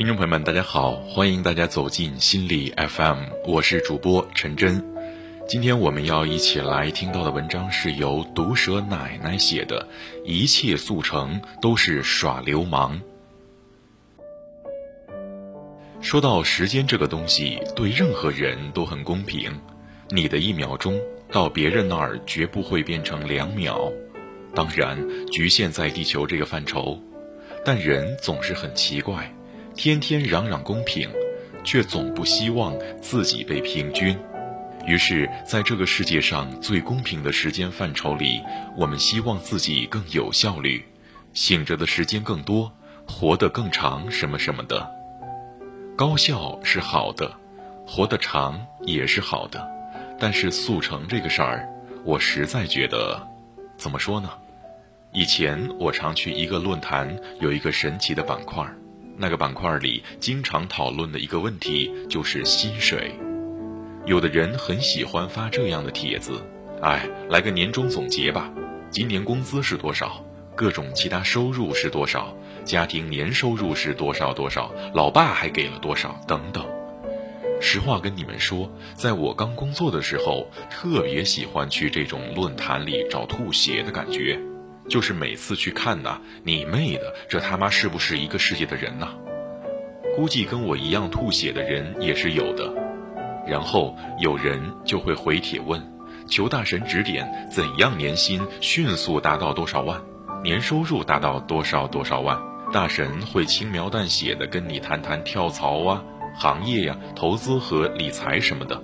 [0.00, 4.82] 听众朋友们，大家好，欢迎大家走进心理 FM，我是主播陈真。
[5.46, 9.86] 今天我们要一起来听到的文章是由毒舌奶奶写的，
[10.24, 12.98] 《一切速成都是耍流氓》。
[16.00, 19.52] 说到时间这个东西，对任何人都很公平，
[20.08, 20.98] 你的一秒钟
[21.30, 23.92] 到别人那儿绝不会变成两秒。
[24.54, 26.98] 当然，局限在地球这个范畴，
[27.66, 29.30] 但人总是很奇怪。
[29.82, 31.08] 天天嚷嚷公平，
[31.64, 34.14] 却总不希望自己被平均。
[34.86, 38.42] 于是，在这个世界上最公平的时间范畴里，
[38.76, 40.84] 我们希望自己更有效率，
[41.32, 42.70] 醒着的时间更多，
[43.08, 44.86] 活得更长，什么什么的。
[45.96, 47.32] 高效是好的，
[47.86, 49.66] 活得长也是好的，
[50.18, 51.66] 但是速成这个事儿，
[52.04, 53.26] 我实在觉得，
[53.78, 54.28] 怎么说呢？
[55.14, 58.70] 以前我常去一个论坛，有一个神奇的板块。
[59.20, 63.14] 那个板块里经常讨论的一个问题就是薪水，
[64.06, 66.42] 有的人很喜欢发这样的帖子，
[66.80, 68.50] 哎，来个年终总结吧，
[68.90, 70.24] 今年工资是多少，
[70.56, 76.66] 各种其他收入是多少，家庭年收入是多少多少，老爸还给了多少等等。
[77.60, 84.40] 实话跟你们说，在我刚工作的时候，特别喜欢去这种论坛里找吐血的感觉。
[84.90, 89.06] 就是每次去看呐，你妹的，这他妈是不是一个世界的人呐？
[90.16, 92.74] 估计跟我一样吐血的人也是有的。
[93.46, 95.80] 然后有人就会回帖问，
[96.26, 100.02] 求大神指点，怎样年薪迅速达到多少万，
[100.42, 102.36] 年收入达到多少多少万？
[102.72, 108.82] 大神会轻描淡写的跟你谈谈跳槽啊、行业呀、投资和理财什么的。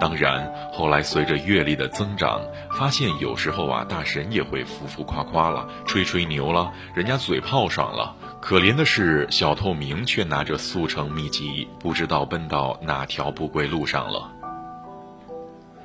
[0.00, 2.40] 当然，后来随着阅历的增长，
[2.76, 8.16] 发现有时候啊，大神也会浮浮夸夸了，吹吹牛了，人家嘴炮上了。
[8.40, 14.32] 可怜的是，小透明却拿着速成秘籍，不知道奔到哪条不归路上了。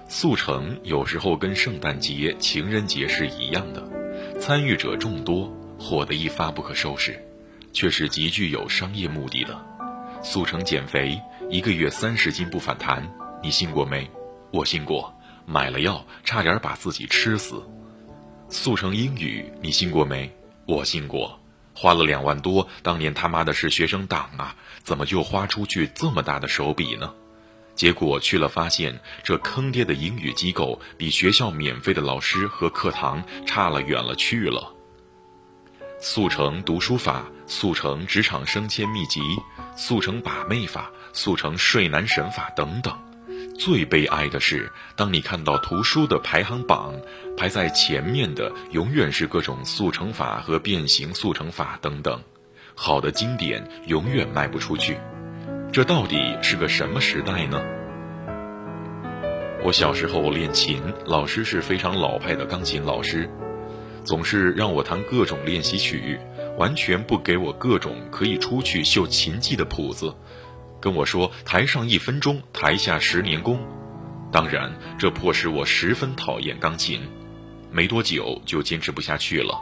[0.07, 3.83] 速成有时候跟圣诞节、情人节是一样的，
[4.39, 7.21] 参与者众多，火得一发不可收拾，
[7.73, 9.59] 却是极具有商业目的的。
[10.23, 11.19] 速成减肥，
[11.49, 13.05] 一个月三十斤不反弹。
[13.45, 14.09] 你信过没？
[14.49, 15.13] 我信过，
[15.45, 17.61] 买了药差点把自己吃死。
[18.49, 20.35] 速成英语，你信过没？
[20.65, 21.39] 我信过，
[21.75, 27.13] 花了两万多，当年他妈的是学生党啊，怎么就花出去这么大的手笔呢？
[27.75, 34.73] 结果去了，发现这坑爹的英语机构比学校免费的老师和课堂差了远了去了。
[35.99, 39.21] 速成读书法，速成职场升迁秘籍，
[39.77, 42.97] 速成把妹法，速成睡男神法等等。
[43.57, 46.93] 最悲哀的是，当你看到图书的排行榜，
[47.37, 52.19] 排在前面的永远是各种速成法和变形速成法等等，
[52.75, 54.97] 好的经典永远卖不出去。
[55.71, 57.61] 这到底是个什么时代呢？
[59.63, 63.29] 我小时候练琴，老师是非常老派的钢琴老师，
[64.03, 66.19] 总是让我弹各种练习曲，
[66.57, 70.13] 完全不给我各种可以出去秀琴技的谱子。
[70.85, 73.59] 跟我说：“台上一分钟，台下十年功。”
[74.31, 77.01] 当然，这迫使我十分讨厌钢琴，
[77.71, 79.59] 没多久就坚持不下去了。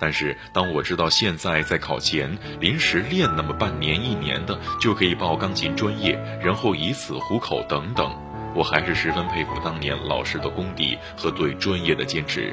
[0.00, 8.12] 但是，当我知道现在在考前临时练那么半年一年的就可以报钢琴专业，然后以此糊口等等，
[8.52, 12.52] 我还是十分佩服当年老师的功底和对专业的坚持。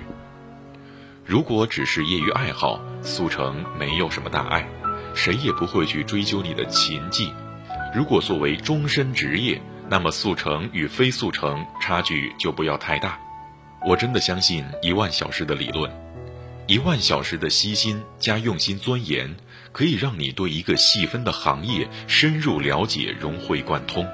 [1.26, 4.70] 如果只是业余爱好，速成没有什么大碍，
[5.16, 7.34] 谁也不会去追究你的琴技。
[7.96, 13.20] 如果作为终身职业，那么速成与非速成差距就不要太大。
[13.84, 15.92] 我真的相信一万小时的理论，
[16.68, 19.36] 一万小时的悉心加用心钻研，
[19.72, 24.08] 可以让你对一个细分的行业深入了解、融会贯通。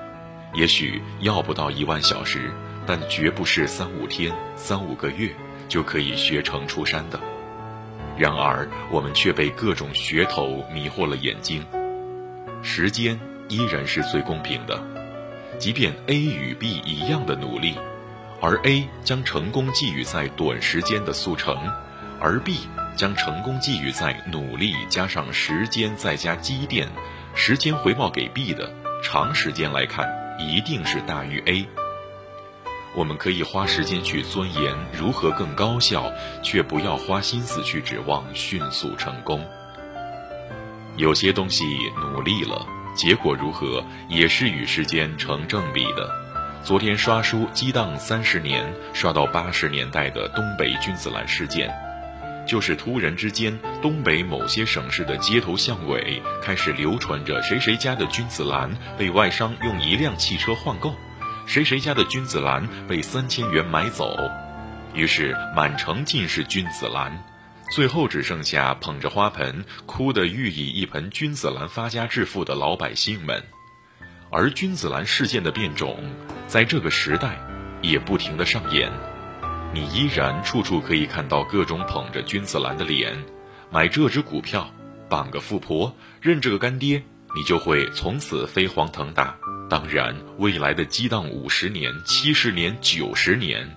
[0.54, 2.54] 也许要不到一万小时，
[2.88, 5.36] 但绝不是三五天、三五个月
[5.68, 7.20] 就可以学成出山的。
[8.18, 11.66] 然而，我们却被各种噱头迷惑了眼睛，
[12.64, 13.20] 时间。
[13.48, 14.82] 依然是最公平的，
[15.60, 17.76] 即便 A 与 B 一样的努力，
[18.42, 21.56] 而 A 将成功寄予在短时间的速成，
[22.20, 26.88] 而 B 将成功寄予在努力加上时间再加积淀，
[27.36, 30.10] 时间回报给 B 的，长时间来看
[30.40, 31.68] 一定是大于 A。
[32.96, 36.12] 我们可以花时间去钻研如何更高效，
[36.42, 39.46] 却不要花心思去指望迅速成功。
[40.96, 41.64] 有些东西
[42.00, 42.75] 努力了。
[42.96, 46.10] 结果如何，也是与时间成正比的。
[46.64, 51.72] 昨天刷书激荡三十年，刷到八十年代的东北君子兰事件，
[52.48, 60.96] 就是突然之间，东北某些省市的街头巷尾开始流传着谁谁家的君子兰被外商用一辆汽车换购，
[61.46, 64.18] 谁谁家的君子兰被三千元买走，
[64.94, 67.24] 于是满城尽是君子兰，
[67.76, 73.44] 最后只剩下捧着花盆哭得欲以一盆君子兰发家致富的老百姓们。
[74.32, 76.00] 而君子兰事件的变种，
[76.48, 77.38] 在这个时代
[77.82, 78.90] 也不停的上演。
[79.74, 83.14] 你依然处处可以看到各种捧着君子兰的脸，
[83.70, 84.74] 买这只股票，
[85.10, 87.04] 傍个富婆，认这个干爹，
[87.36, 89.36] 你就会从此飞黄腾达。
[89.70, 93.70] 当然，未来的激荡五十年、七十年、九十年，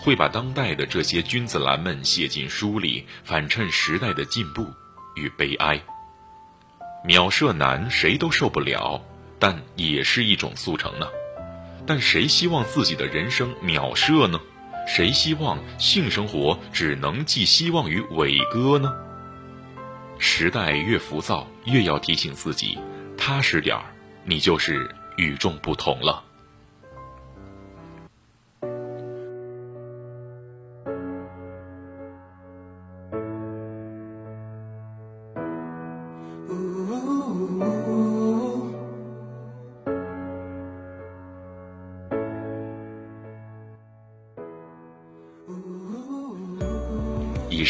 [0.00, 4.66] 会把当代的这些君子兰们写进书里，反衬时代的进步
[5.14, 5.78] 与悲哀。
[7.04, 8.98] 秒射难，谁都受不了，
[9.38, 11.06] 但也是一种速成呢。
[11.86, 14.40] 但谁希望自己的人生秒射呢？
[14.88, 18.90] 谁希望性生活只能寄希望于伟哥呢？
[20.18, 22.78] 时代越浮躁，越要提醒自己，
[23.18, 23.84] 踏实点儿，
[24.24, 26.24] 你就是与众不同了。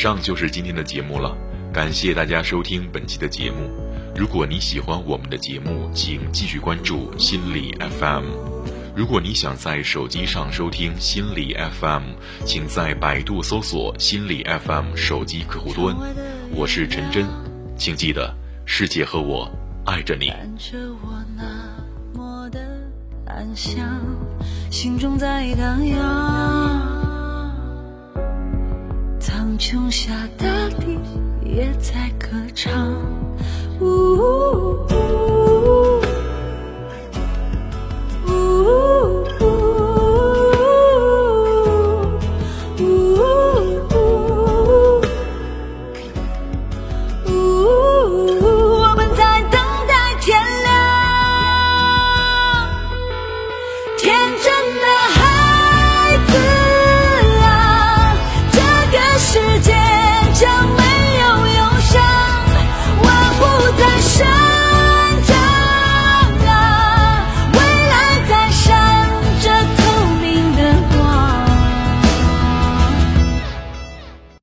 [0.00, 1.36] 上就是今天的节目了，
[1.70, 3.68] 感谢大家收听本期的节目。
[4.16, 8.24] 如果你喜欢我们的节目，请继续关注心理 FM。
[8.96, 12.14] 如果你想在手机上收听心理 FM，
[12.46, 15.94] 请在百度搜索心理 FM 手机客户端。
[16.50, 17.26] 我是陈真，
[17.76, 19.46] 请记得，世界和我
[19.84, 20.32] 爱着你。
[24.70, 26.79] 心中在荡漾。
[29.20, 30.46] 苍穹下大
[30.80, 30.98] 地
[31.44, 32.90] 也在歌唱。
[33.78, 35.09] 呜呜呜呜。